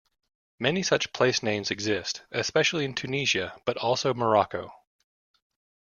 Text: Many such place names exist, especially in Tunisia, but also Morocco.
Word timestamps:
Many 0.57 0.81
such 0.81 1.13
place 1.13 1.43
names 1.43 1.69
exist, 1.69 2.23
especially 2.31 2.85
in 2.85 2.95
Tunisia, 2.95 3.55
but 3.65 3.77
also 3.77 4.15
Morocco. 4.15 4.73